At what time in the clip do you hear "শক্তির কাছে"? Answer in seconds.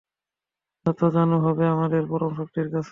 2.39-2.79